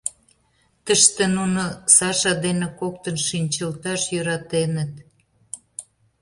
[0.85, 1.63] Тыште нуно
[1.95, 4.93] Саша дене коктын шинчылташ йӧратеныт.